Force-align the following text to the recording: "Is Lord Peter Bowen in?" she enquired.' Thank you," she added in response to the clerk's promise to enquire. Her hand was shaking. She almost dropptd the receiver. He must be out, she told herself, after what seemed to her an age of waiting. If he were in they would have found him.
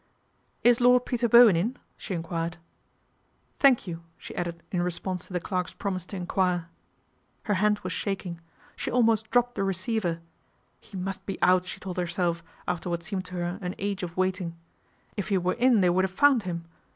"Is 0.63 0.81
Lord 0.81 1.05
Peter 1.05 1.29
Bowen 1.29 1.55
in?" 1.55 1.77
she 1.95 2.15
enquired.' 2.15 2.57
Thank 3.59 3.85
you," 3.85 4.01
she 4.17 4.35
added 4.35 4.63
in 4.71 4.81
response 4.81 5.27
to 5.27 5.33
the 5.33 5.39
clerk's 5.39 5.73
promise 5.75 6.07
to 6.07 6.15
enquire. 6.15 6.69
Her 7.43 7.53
hand 7.53 7.77
was 7.83 7.93
shaking. 7.93 8.41
She 8.75 8.89
almost 8.89 9.29
dropptd 9.29 9.53
the 9.53 9.63
receiver. 9.63 10.19
He 10.79 10.97
must 10.97 11.27
be 11.27 11.39
out, 11.43 11.67
she 11.67 11.79
told 11.79 11.97
herself, 11.97 12.41
after 12.67 12.89
what 12.89 13.03
seemed 13.03 13.25
to 13.25 13.35
her 13.35 13.59
an 13.61 13.75
age 13.77 14.01
of 14.01 14.17
waiting. 14.17 14.55
If 15.17 15.27
he 15.27 15.37
were 15.37 15.53
in 15.53 15.81
they 15.81 15.89
would 15.91 16.05
have 16.05 16.09
found 16.11 16.41
him. 16.49 16.65